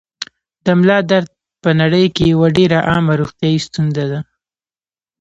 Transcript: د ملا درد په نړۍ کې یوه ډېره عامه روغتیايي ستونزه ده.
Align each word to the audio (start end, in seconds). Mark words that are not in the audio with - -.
د 0.65 0.67
ملا 0.79 0.99
درد 1.11 1.29
په 1.63 1.69
نړۍ 1.81 2.05
کې 2.15 2.23
یوه 2.33 2.47
ډېره 2.57 2.79
عامه 2.89 3.13
روغتیايي 3.21 3.59
ستونزه 3.67 4.03
ده. 4.11 4.19